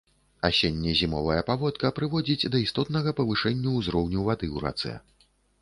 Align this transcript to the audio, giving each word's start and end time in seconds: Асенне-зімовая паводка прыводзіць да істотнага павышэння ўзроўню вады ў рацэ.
Асенне-зімовая 0.47 1.41
паводка 1.49 1.91
прыводзіць 2.01 2.49
да 2.55 2.63
істотнага 2.65 3.15
павышэння 3.23 3.77
ўзроўню 3.79 4.27
вады 4.31 4.47
ў 4.55 4.67
рацэ. 4.69 4.99